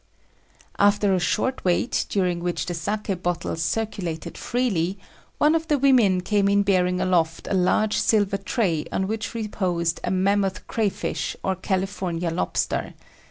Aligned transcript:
After 0.79 1.13
a 1.13 1.19
short 1.19 1.63
wait, 1.63 2.07
during 2.09 2.39
which 2.39 2.65
the 2.65 2.73
saki 2.73 3.13
bottles 3.13 3.61
circulated 3.61 4.35
freely, 4.35 4.97
one 5.37 5.53
of 5.53 5.67
the 5.67 5.77
women 5.77 6.21
came 6.21 6.47
in 6.49 6.63
bearing 6.63 6.99
aloft 6.99 7.47
a 7.47 7.53
large 7.53 7.97
silver 7.99 8.37
tray 8.37 8.87
on 8.91 9.05
which 9.05 9.35
reposed 9.35 9.99
a 10.03 10.09
mammoth 10.09 10.65
crayfish, 10.65 11.35
or 11.43 11.53
California 11.55 12.31
lobster. 12.31 12.95